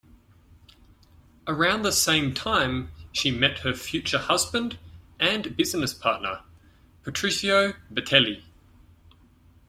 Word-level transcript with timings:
Around 1.47 1.83
the 1.83 1.91
same 1.91 2.33
time 2.33 2.89
she 3.11 3.29
met 3.29 3.59
her 3.59 3.75
future 3.75 4.17
husband 4.17 4.79
and 5.19 5.55
business 5.55 5.93
partner, 5.93 6.41
Patrizio 7.03 7.75
Bertelli. 7.93 8.41